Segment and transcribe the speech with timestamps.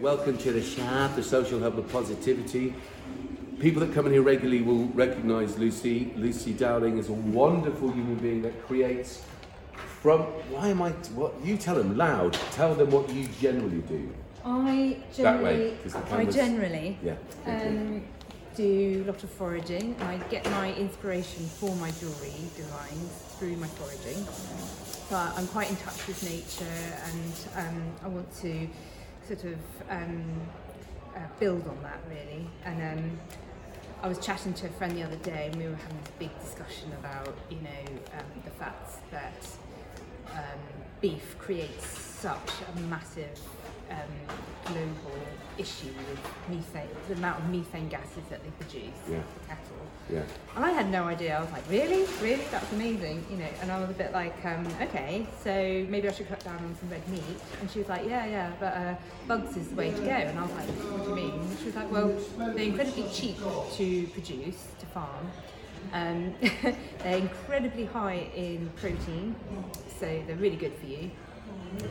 [0.00, 2.74] welcome to the shop, the social hub of positivity.
[3.58, 6.12] People that come in here regularly will recognise Lucy.
[6.16, 9.22] Lucy Dowling is a wonderful human being that creates
[10.00, 10.22] from.
[10.50, 10.90] Why am I?
[11.14, 12.32] What you tell them loud?
[12.52, 14.10] Tell them what you generally do.
[14.44, 15.22] I generally.
[15.22, 17.16] That way, generally, 'cause the I generally Yeah.
[17.46, 18.02] um,
[18.56, 19.94] do a lot of foraging.
[20.00, 24.24] I get my inspiration for my jewellery designs through my foraging.
[25.10, 26.64] But I'm quite in touch with nature,
[27.12, 28.66] and um, I want to
[29.30, 30.24] sort of um,
[31.14, 32.48] uh, build on that really.
[32.64, 33.20] And um,
[34.02, 36.40] I was chatting to a friend the other day, and we were having this big
[36.40, 39.46] discussion about you know um, the fact that
[40.32, 40.60] um,
[41.00, 43.38] beef creates such a massive
[43.90, 44.36] um,
[45.60, 49.18] issue with methane, the amount of methane gases that they produce, Yeah.
[49.18, 49.76] the cattle.
[50.10, 50.22] Yeah.
[50.56, 51.36] And I had no idea.
[51.36, 52.04] I was like, really?
[52.20, 52.44] Really?
[52.50, 53.24] That's amazing.
[53.30, 55.52] You know, and I was a bit like, um, okay, so
[55.88, 57.22] maybe I should cut down on some red meat.
[57.60, 58.94] And she was like, yeah, yeah, but uh,
[59.28, 60.10] bugs is the way to go.
[60.10, 61.40] And I was like, what do you mean?
[61.40, 62.08] And she was like, well,
[62.38, 63.36] they're incredibly cheap
[63.76, 65.30] to produce, to farm.
[65.92, 66.34] Um,
[67.02, 69.34] they're incredibly high in protein,
[69.98, 71.10] so they're really good for you.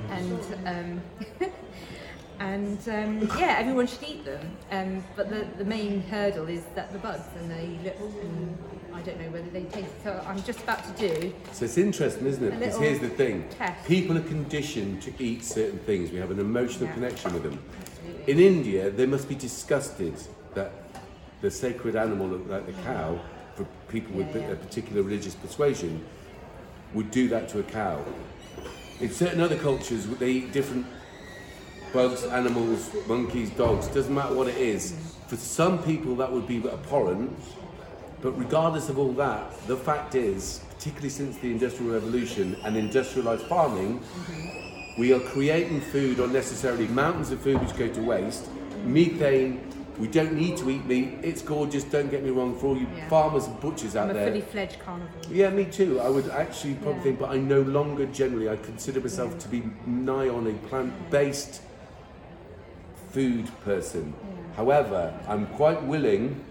[0.10, 1.02] And um,
[2.40, 4.58] and um, yeah, everyone should eat them.
[4.72, 7.96] Um, but the, the main hurdle is that the bugs and they look.
[8.22, 8.58] And
[8.94, 9.92] I don't know whether they taste.
[10.04, 11.34] So I'm just about to do.
[11.52, 12.60] So it's interesting, isn't it?
[12.60, 13.86] Because here's the thing: test.
[13.86, 16.12] people are conditioned to eat certain things.
[16.12, 16.94] We have an emotional Yeah.
[16.96, 17.60] connection with them.
[17.82, 18.34] Absolutely.
[18.34, 20.16] In India, they must be disgusted
[20.56, 20.72] that
[21.42, 23.20] the sacred animal, like the cow,
[23.56, 24.52] for people with Yeah, yeah.
[24.52, 26.04] a particular religious persuasion,
[26.94, 28.04] would do that to a cow.
[29.00, 30.86] In certain other cultures, they eat different
[31.94, 33.88] bugs, animals, monkeys, dogs.
[33.88, 34.94] Doesn't matter what it is.
[35.28, 37.38] For some people, that would be abhorrent.
[38.22, 43.48] But regardless of all that, the fact is, particularly since the Industrial Revolution and industrialised
[43.48, 44.02] farming,
[44.98, 48.50] we are creating food unnecessarily, mountains of food which go to waste,
[48.84, 49.62] methane.
[49.98, 51.18] We don't need to eat meat.
[51.24, 51.84] It's gorgeous.
[51.84, 52.58] Don't get me wrong.
[52.58, 53.10] For all you Yeah.
[53.10, 55.10] farmers and butchers out I'm a there, fully fledged carnivore.
[55.30, 56.00] yeah, me too.
[56.00, 57.04] I would actually probably Yeah.
[57.04, 58.48] think, but I no longer generally.
[58.50, 61.62] I consider myself to be nigh on a plant-based
[63.12, 64.14] food person.
[64.56, 66.44] However, I'm quite willing,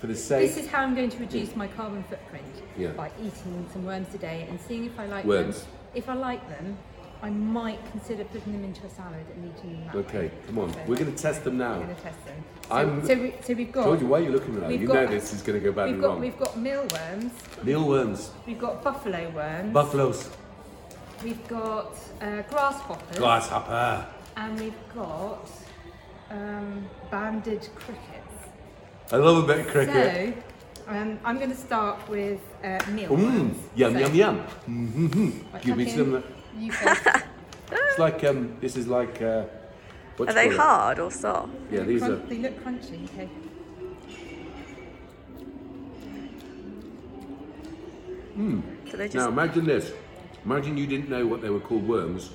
[0.00, 2.44] for the sake This is how I'm going to reduce my carbon footprint
[2.76, 2.88] Yeah.
[2.90, 5.60] by eating some worms today and seeing if I like Worms.
[5.62, 5.70] them.
[5.94, 6.76] If I like them,
[7.22, 10.30] I might consider putting them into a salad and eating them that Okay, way.
[10.46, 10.72] come on.
[10.72, 11.78] So- We're going to test them now.
[11.78, 12.44] We're going to test them.
[12.68, 13.84] So, I'm- so, we, so we've got.
[13.84, 14.72] Told you why you're looking at that.
[14.78, 16.20] You got- know this is going to go badly We've got wrong.
[16.20, 17.32] we've got mealworms.
[17.62, 19.72] Mealworms, We've got buffalo worms.
[19.72, 20.30] buffaloes,
[21.22, 23.18] we've got uh, grasshoppers.
[23.18, 24.06] grasshopper.
[24.36, 25.48] And we've got
[26.32, 28.34] um, banded crickets.
[29.12, 30.34] I love a bit of cricket.
[30.86, 33.56] So um, I'm going to start with uh, Mmm, mealworms.
[33.76, 34.36] yum So, yum yum.
[34.68, 35.52] Mm-hmm.
[35.52, 36.24] right, Give me some.
[36.58, 37.06] You first.
[37.74, 38.56] It's like um.
[38.60, 39.44] This is like uh.
[40.18, 40.58] What Are they call it?
[40.60, 41.52] hard or soft?
[41.70, 42.26] Yeah, They these crun- are.
[42.28, 43.04] They look crunchy.
[43.04, 43.28] Okay.
[48.36, 48.62] Do
[48.96, 49.92] they just Now imagine this.
[50.44, 52.30] Imagine you didn't know what they were called worms.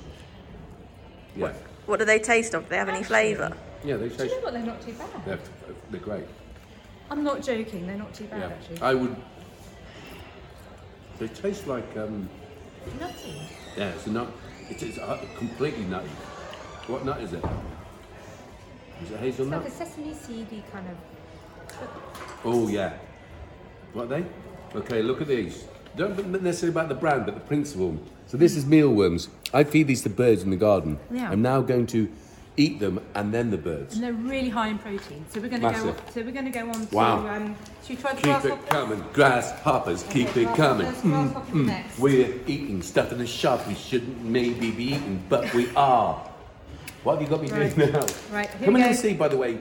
[1.36, 1.54] Yeah.
[1.86, 2.64] what do they taste of?
[2.64, 3.56] Do they have any flavour?
[3.88, 4.34] Yeah, they Do taste.
[4.34, 4.54] you know what?
[4.54, 5.26] They're not too bad.
[5.26, 5.40] They're,
[5.92, 6.26] they're great.
[7.10, 7.88] I'm not joking.
[7.88, 8.48] They're not too bad Yeah.
[8.48, 8.82] actually.
[8.82, 9.16] I would.
[11.20, 12.30] They taste like um.
[13.00, 13.42] Nutty.
[13.78, 14.28] Yeah, it's a nut.
[14.70, 16.10] It's, it's uh, completely nutty.
[16.88, 17.44] What nut is it?
[19.04, 19.22] Is it hazelnut?
[19.22, 19.64] It's hazelnut?
[19.64, 21.88] like a sesame seedy kind of.
[22.44, 22.98] Oh yeah.
[23.94, 24.26] What are they?
[24.76, 25.64] Okay, look at these.
[25.96, 27.98] Don't necessarily about the brand, but the principle.
[28.28, 29.30] So this is mealworms.
[29.54, 31.00] I feed these to birds in the garden.
[31.10, 31.32] Yeah.
[31.32, 32.12] I'm now going to
[32.58, 33.96] eat them and then the birds.
[33.96, 35.24] And they're really high in protein.
[35.30, 35.86] So we're going to go.
[35.86, 36.02] Massive.
[36.14, 36.96] So we're going to go on to.
[36.96, 37.28] Wow.
[37.28, 40.92] Um, should we try the Keep it coming, grasshoppers, keep Okay, it coming.
[40.92, 42.00] grasshoppers next.
[42.00, 46.16] We're eating stuff in the shop we shouldn't maybe be eating, but we are.
[47.04, 47.74] What have you got me Right.
[47.76, 48.06] doing now?
[48.32, 49.60] Right, here Come in and see, by the way,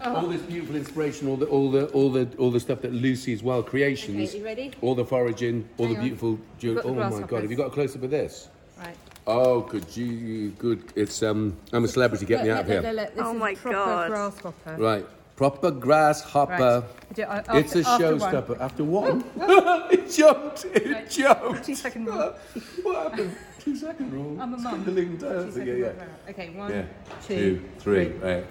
[0.00, 0.14] Oh.
[0.14, 3.42] all this beautiful inspiration, all the, all the, all the, all the stuff that Lucy's
[3.42, 4.70] Wild Creations, Okay, you ready?
[4.80, 6.38] all the foraging, all Hang the beautiful.
[6.60, 7.42] Ju- the oh my God!
[7.42, 8.48] Have you got a close up of this?
[8.78, 8.94] Right.
[9.30, 10.82] Oh, good, you good.
[10.96, 12.24] It's um, I'm a celebrity.
[12.24, 12.80] Get me Look, out of here.
[12.80, 14.08] look, look, this Oh is my proper God.
[14.10, 14.76] grasshopper.
[14.78, 16.84] Right, proper grasshopper.
[16.86, 17.14] Right.
[17.14, 18.20] Do it, uh, it's a after- after one.
[18.20, 18.60] showstopper.
[18.60, 19.24] After one,
[19.92, 20.64] it jumped.
[20.64, 21.10] It Right.
[21.10, 21.64] jumped.
[21.64, 22.34] Two second rule.
[22.82, 23.36] what happened?
[23.60, 24.40] Two second rule.
[24.40, 24.82] I'm a mum.
[24.82, 25.52] Skipping Two.
[25.62, 26.30] Yeah, yeah.
[26.30, 26.82] Okay, one, Yeah.
[27.26, 28.06] two, Two, three.
[28.08, 28.46] Right.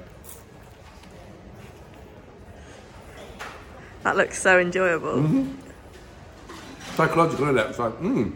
[4.03, 5.15] That looks so enjoyable.
[5.15, 5.53] Mm-hmm.
[6.95, 7.65] Psychological, isn't it?
[7.71, 8.29] It's like, hmm,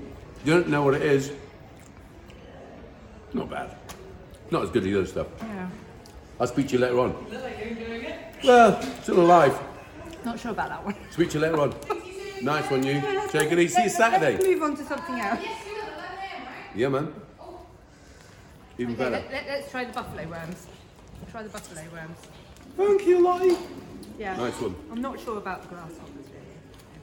[0.43, 1.31] you don't know what it is.
[3.33, 3.75] Not bad.
[4.49, 5.27] Not as good as the other stuff.
[5.39, 5.69] Yeah.
[6.39, 7.15] I'll speak to you later on.
[8.43, 9.57] Well, still alive.
[10.25, 10.95] Not sure about that one.
[11.11, 11.73] Speak to you later on.
[12.41, 13.01] Nice one, you.
[13.29, 13.75] Take it easy.
[13.75, 14.33] See you Saturday.
[14.33, 15.39] Let's move on to something else.
[16.75, 17.13] Yeah, man.
[18.77, 19.11] Even Okay, better.
[19.11, 20.67] let, let, let's try the buffalo worms.
[21.29, 22.17] Try the buffalo worms.
[22.77, 23.57] Thank you, Lottie.
[24.17, 24.35] Yeah.
[24.37, 24.75] Nice one.
[24.91, 26.45] I'm not sure about the grasshoppers really.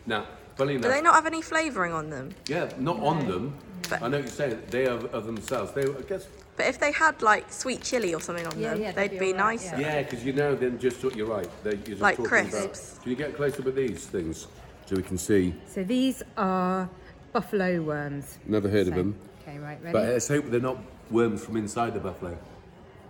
[0.07, 0.27] Now,
[0.57, 2.35] funny Do they not have any flavouring on them?
[2.49, 3.55] yeah, not on them.
[3.89, 4.63] But- I know what you're saying.
[4.71, 5.73] They are of themselves.
[5.73, 6.27] They, I guess,
[6.57, 9.19] But if they had like sweet chili or something on Yeah, them, yeah, they'd they'd
[9.19, 9.81] be, be alright, nicer.
[9.81, 11.49] yeah, because you know, then just what you're right.
[11.65, 12.93] They, you're just Like talking crisps.
[12.93, 14.47] About, can you get closer with these things
[14.87, 15.55] so we can see?
[15.67, 16.89] So these are
[17.33, 18.39] buffalo worms.
[18.47, 19.15] Never heard of them.
[19.43, 19.93] Okay, right, ready?
[19.93, 20.79] But let's hope they're not
[21.11, 22.37] worms from inside the buffalo.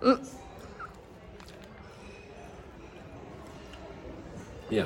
[0.01, 0.27] Mm.
[4.69, 4.85] Yeah,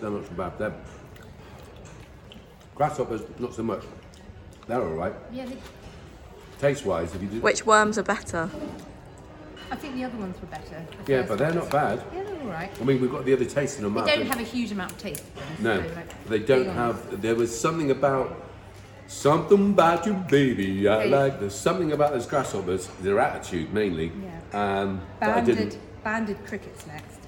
[0.00, 0.58] they're not so bad.
[0.58, 0.74] They're
[2.74, 3.84] grasshoppers, not so much.
[4.66, 5.12] They're all right.
[5.32, 5.56] yeah, they,
[6.60, 7.40] Taste-wise, if you do.
[7.40, 8.48] Which worms are better?
[9.70, 10.86] I think the other ones were better.
[11.04, 11.62] the Yeah, first but they're ones.
[11.64, 12.02] not bad.
[12.14, 12.70] Yeah, they're all right.
[12.80, 13.94] I mean, we've got the other taste in them.
[14.04, 15.24] They don't have a huge amount of taste.
[15.58, 17.20] No, so, like, they don't be have.
[17.20, 18.40] There was something about
[19.08, 20.88] something about you, baby.
[20.88, 21.10] I Okay.
[21.10, 21.40] like.
[21.40, 22.88] There's something about those grasshoppers.
[23.00, 24.12] Their attitude mainly.
[24.52, 24.80] Yeah.
[24.80, 25.56] Um, that I didn't.
[25.58, 27.18] Banded, banded crickets next.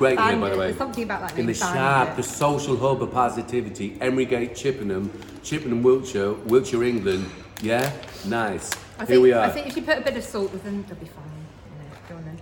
[0.00, 0.66] Great here, by the way.
[0.68, 5.12] there's something about that In the name, shop, the social hub of positivity, Emerygate, Chippenham,
[5.42, 7.26] Chippenham, Wiltshire, Wiltshire, England.
[7.60, 7.92] Yeah,
[8.24, 8.72] nice.
[8.72, 9.44] I Here think, we are.
[9.44, 11.24] I think if you put a bit of salt with them, they'll be fine.
[11.76, 12.38] Yeah, go on.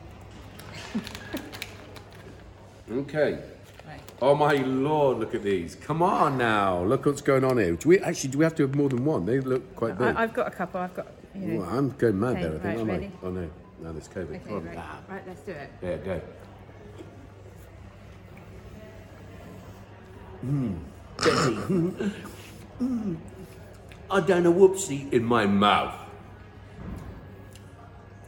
[3.01, 3.43] Okay.
[3.87, 4.01] Right.
[4.23, 5.75] Oh my lord, look at these.
[5.75, 6.85] Come on now.
[6.85, 7.75] Look what's going on here.
[7.75, 9.27] Do we actually do we have to have more than one?
[9.27, 10.17] They look quite big.
[10.17, 10.81] I, I've got a couple.
[10.81, 11.09] I've got.
[11.35, 11.61] You know.
[11.61, 13.03] Well, I'm going mad Okay, there, I think, right?
[13.03, 13.27] I?
[13.27, 13.51] Oh no.
[13.83, 14.37] No, there's COVID.
[14.37, 14.79] Okay, oh, right.
[14.79, 15.01] ah.
[15.09, 15.71] right, let's do it.
[15.83, 16.21] Yeah, go.
[20.45, 20.79] Mm.
[24.11, 25.95] I done a whoopsie in my mouth.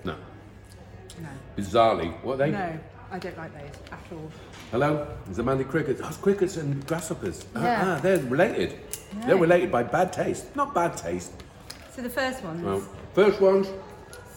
[0.05, 0.17] No.
[1.21, 1.29] No.
[1.57, 2.13] Bizarrely.
[2.23, 2.51] What are they?
[2.51, 2.79] No,
[3.11, 4.31] I don't like those at all.
[4.71, 5.07] Hello?
[5.27, 6.01] There's a man crickets.
[6.05, 7.47] Oh, it's crickets and grasshoppers.
[7.55, 7.83] Ah, Yeah.
[7.97, 8.79] Ah, they're related.
[9.27, 10.55] They're related by bad taste.
[10.57, 11.33] Not bad taste.
[11.95, 12.63] So the first ones.
[12.63, 12.83] Well,
[13.15, 13.69] first ones,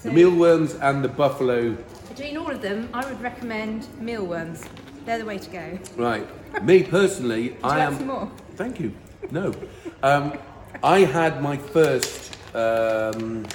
[0.03, 1.75] the mealworms and the buffalo.
[2.09, 4.63] Between all of them, I would recommend mealworms.
[5.05, 5.79] They're the way to go.
[5.97, 6.63] Right.
[6.63, 8.07] Me personally, I am.
[8.07, 8.31] more?
[8.55, 8.94] Thank you.
[9.31, 9.53] No.
[10.01, 10.38] Um,
[10.81, 13.45] I had my first um,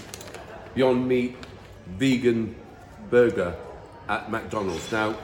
[0.74, 1.36] Beyond Meat
[1.96, 2.54] vegan
[3.08, 3.56] burger
[4.08, 4.90] at McDonald's.
[4.92, 5.16] Now,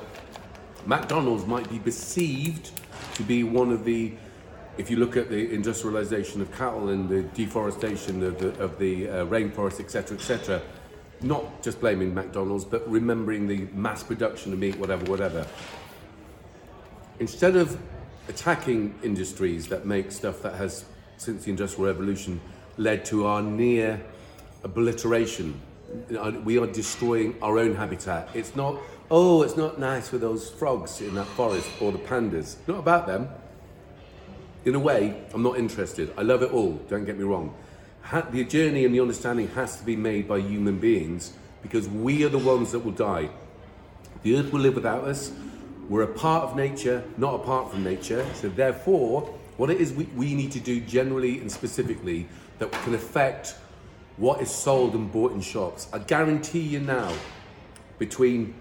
[0.87, 2.70] McDonald's might be perceived
[3.15, 4.12] to be one of the,
[4.79, 9.09] if you look at the industrialization of cattle and the deforestation of the, of the
[9.09, 10.62] uh, rainforest, etc., etc.,
[11.20, 15.47] not just blaming McDonald's, but remembering the mass production of meat, whatever, whatever
[17.19, 17.79] instead of
[18.29, 20.85] attacking industries that make stuff that has,
[21.17, 22.41] since the Industrial Revolution,
[22.77, 24.01] led to our near
[24.63, 25.61] obliteration,
[26.19, 28.29] uh, we are destroying our own habitat.
[28.35, 28.79] It's not,
[29.11, 32.57] oh, it's not nice with those frogs in that forest or the pandas.
[32.67, 33.29] Not about them.
[34.65, 36.13] In a way, I'm not interested.
[36.17, 37.55] I love it all, don't get me wrong.
[38.33, 41.33] The journey and the understanding has to be made by human beings
[41.63, 43.31] because we are the ones that will die.
[44.23, 45.33] The earth will live without us.
[45.89, 48.25] We're a part of nature, not apart from nature.
[48.35, 49.23] So, therefore,
[49.57, 52.27] what it is we, we need to do generally and specifically
[52.59, 53.57] that can affect
[54.17, 55.89] what is sold and bought in shops.
[55.93, 57.13] I guarantee you now,
[57.99, 58.55] between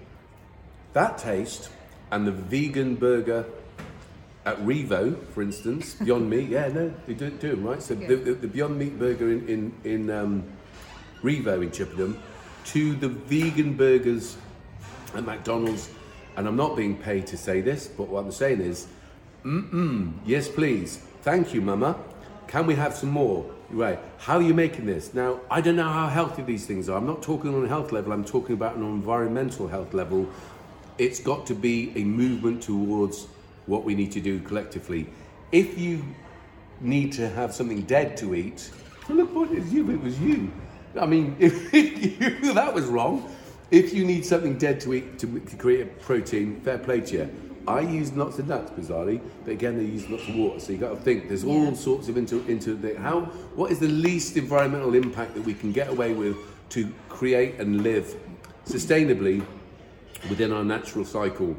[0.93, 1.69] that taste
[2.11, 3.45] and the vegan burger
[4.45, 7.81] at Revo, for instance, Beyond Meat, yeah, no, they do, do them, right?
[7.81, 10.43] So, the, the, the Beyond Meat burger in, in, in um,
[11.21, 12.21] Revo in Chippenham
[12.65, 14.37] to the vegan burgers
[15.15, 15.89] at McDonald's,
[16.35, 18.87] and I'm not being paid to say this, but what I'm saying is,
[19.43, 21.97] mm-mm, yes please, thank you mama,
[22.47, 23.49] can we have some more?
[23.69, 25.13] Right, how are you making this?
[25.15, 26.97] Now, I don't know how healthy these things are.
[26.97, 30.29] I'm not talking on a health level, I'm talking about an environmental health level.
[30.99, 33.25] It's got to be a movement towards
[33.65, 35.07] what we need to do collectively.
[35.51, 36.03] If you
[36.81, 38.69] need to have something dead to eat,
[39.09, 40.51] look what it's you, it was you.
[40.99, 43.29] I mean, if you, that was wrong.
[43.73, 47.17] If you need something dead to eat to, to create a protein, fair play to
[47.17, 47.35] you.
[47.67, 50.59] I use lots of nuts, bizarrely, but again, they use lots of water.
[50.59, 51.27] So you got to think.
[51.27, 51.73] There's all Yeah.
[51.73, 53.21] sorts of into into the how.
[53.55, 56.37] What is the least environmental impact that we can get away with
[56.69, 58.15] to create and live
[58.67, 59.43] sustainably
[60.29, 61.55] within our natural cycle?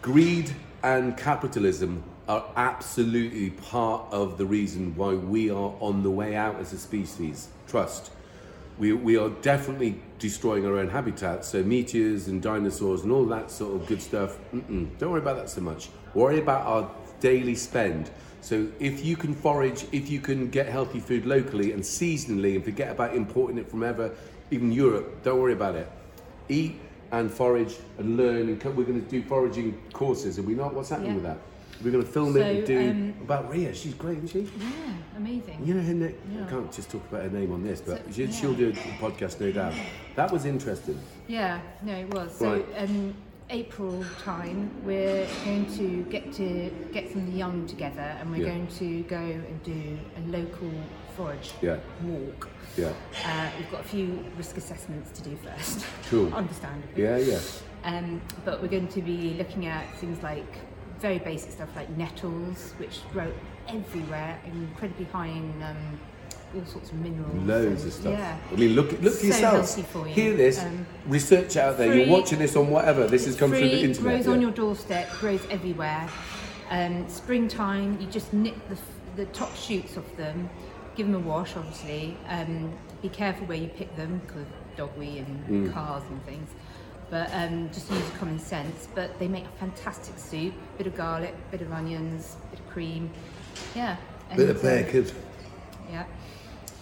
[0.00, 0.50] Greed
[0.82, 6.58] and capitalism are absolutely part of the reason why we are on the way out
[6.58, 7.48] as a species.
[7.68, 8.10] Trust.
[8.80, 11.44] We, we are definitely destroying our own habitat.
[11.44, 14.38] So meteors and dinosaurs and all that sort of good stuff.
[14.54, 15.90] Mm-mm, don't worry about that so much.
[16.14, 18.10] Worry about our daily spend.
[18.40, 22.64] So if you can forage, if you can get healthy food locally and seasonally, and
[22.64, 24.12] forget about importing it from ever,
[24.50, 25.86] even Europe, don't worry about it.
[26.48, 26.80] Eat
[27.12, 28.48] and forage and learn.
[28.48, 30.72] And we're going to do foraging courses, are we not?
[30.72, 31.14] What's happening Yeah.
[31.16, 31.38] with that?
[31.82, 33.74] We're going to film it and do um, about Ria.
[33.74, 34.40] She's great, isn't she?
[34.62, 35.60] Yeah, amazing.
[35.64, 36.14] You know her name.
[36.34, 36.44] Yeah.
[36.44, 38.30] I can't just talk about her name on this, but So- she, yeah.
[38.32, 39.72] she'll do a podcast, no doubt.
[40.14, 41.00] That was interesting.
[41.26, 42.34] Yeah, no, it was.
[42.36, 42.66] So, Right.
[42.76, 43.14] um,
[43.48, 48.48] April time, we're going to get to get some young together, and we're Yeah.
[48.50, 50.70] going to go and do a local
[51.16, 51.78] forage Yeah.
[52.04, 52.48] walk.
[52.76, 52.92] Yeah.
[53.24, 55.84] Uh, we've got a few risk assessments to do first.
[56.10, 56.32] Cool.
[56.34, 57.02] Understandably.
[57.02, 57.38] Yeah, yeah.
[57.84, 60.46] Um, but we're going to be looking at things like
[61.00, 63.32] very basic stuff like nettles, which grow
[63.68, 65.98] everywhere, incredibly high in um,
[66.54, 67.34] all sorts of minerals.
[67.46, 68.12] Loads and- of stuff.
[68.18, 68.38] Yeah.
[68.52, 69.80] I mean, look, look So yourselves.
[69.86, 70.14] for you.
[70.14, 70.60] Hear this.
[70.62, 71.88] Um, Research out there.
[71.90, 73.06] free- You're watching this on whatever.
[73.06, 74.02] This has come free, through the internet.
[74.02, 74.32] grows yeah.
[74.32, 76.08] on your doorstep, grows everywhere.
[76.70, 78.76] Um, springtime, you just nip the,
[79.16, 80.48] the top shoots off them,
[80.96, 82.16] give them a wash, obviously.
[82.28, 85.72] Um, be careful where you pick them because dog wee and Mm.
[85.72, 86.50] cars and things.
[87.10, 88.88] But um, just use common sense.
[88.94, 90.54] But they make a fantastic soup.
[90.78, 93.10] Bit of garlic, bit of onions, bit of cream.
[93.74, 93.96] Yeah.
[94.36, 95.06] Bit of uh, bacon.
[95.90, 96.04] yeah.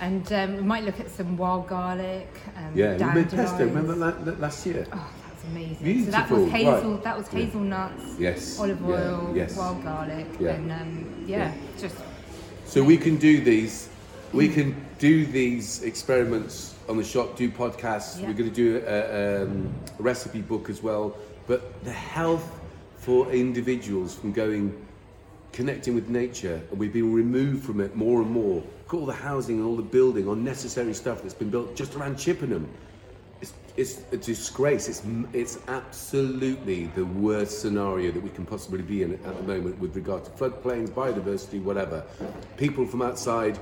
[0.00, 2.28] And um, we might look at some wild garlic.
[2.56, 3.64] Um, Yeah, you made pesto.
[3.64, 4.86] Remember that, last year?
[4.92, 6.04] Oh, that was amazing.
[6.04, 6.92] So that was hazel.
[6.92, 7.02] right.
[7.04, 7.38] That was Yeah.
[7.40, 8.04] hazelnuts.
[8.18, 9.32] Yes, Olive yeah, oil.
[9.34, 9.56] yes.
[9.56, 10.26] Wild garlic.
[10.38, 10.50] Yeah.
[10.50, 11.54] And um, yeah, Yeah.
[11.80, 11.96] just
[12.66, 13.88] So we can do these.
[14.32, 17.36] We can do these experiments on the shop.
[17.36, 18.20] Do podcasts.
[18.20, 18.26] Yeah.
[18.26, 21.16] We're going to do a, um, a recipe book as well.
[21.46, 22.60] But the health
[22.98, 24.86] for individuals from going
[25.52, 28.56] connecting with nature, and we've been removed from it more and more.
[28.56, 31.94] Look at all the housing and all the building, unnecessary stuff that's been built just
[31.94, 32.68] around Chippenham.
[33.40, 34.88] It's, it's a disgrace.
[34.88, 39.78] It's, it's absolutely the worst scenario that we can possibly be in at the moment
[39.78, 42.04] with regard to floodplains, biodiversity, whatever.
[42.56, 43.58] People from outside,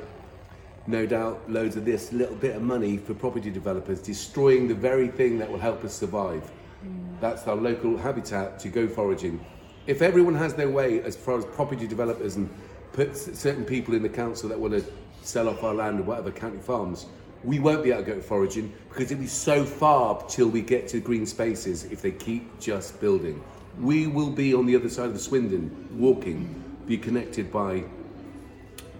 [0.87, 5.09] no doubt, loads of this little bit of money for property developers, destroying the very
[5.09, 6.50] thing that will help us survive.
[6.85, 7.21] Mm.
[7.21, 9.45] That's our local habitat to go foraging.
[9.87, 12.50] If everyone has their way as far as property developers and
[12.93, 14.85] puts certain people in the council that want to
[15.23, 17.07] sell off our land or whatever county farms,
[17.45, 20.88] we won't be able to go foraging because it'll be so far till we get
[20.88, 23.43] to green spaces if they keep just building.
[23.78, 27.85] We will be on the other side of the Swindon, walking, be connected by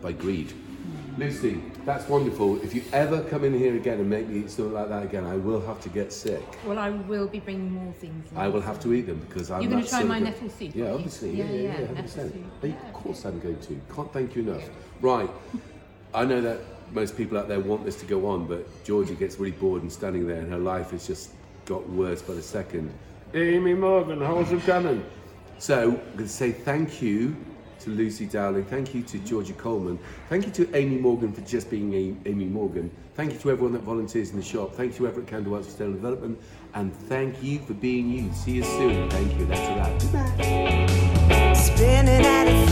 [0.02, 0.52] by greed.
[1.19, 2.61] Lucy, that's wonderful.
[2.63, 5.25] If you ever come in here again and make me eat something like that again,
[5.25, 6.43] I will have to get sick.
[6.67, 8.31] well, I will be bringing more things.
[8.31, 8.37] in.
[8.37, 10.51] I will have to eat them because I'm You're gonna try sort my of- nettle
[10.51, 11.31] soup, Yeah, obviously.
[11.31, 12.33] Yeah, Yeah, yeah, yeah, yeah, 100%.
[12.33, 12.35] soup.
[12.63, 12.71] Yeah.
[12.89, 13.81] Of course I'm going to.
[13.95, 14.69] Can't thank you enough.
[15.01, 15.31] Right.
[16.13, 16.59] I know that
[16.93, 19.91] most people out there want this to go on, but Georgia gets really bored and
[19.91, 21.31] standing there, and her life has just
[21.65, 22.93] got worse by the second.
[23.33, 25.03] Amy Morgan, how's it going?
[25.59, 27.35] So, I'm going to say thank you
[27.87, 28.64] to Lucy Dowling.
[28.64, 29.99] Thank you to Georgia Coleman.
[30.28, 31.95] Thank you to Amy Morgan for just being
[32.26, 32.90] Amy Morgan.
[33.14, 34.75] Thank you to everyone that volunteers in the shop.
[34.75, 36.38] Thank you to everyone at Candle White Sustainable Development.
[36.75, 38.33] And thank you for being you.
[38.33, 39.09] See you soon.
[39.09, 39.47] Thank you.
[39.47, 39.75] That's a
[42.61, 42.66] wrap.